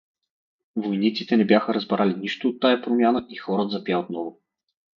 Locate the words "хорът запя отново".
3.35-4.39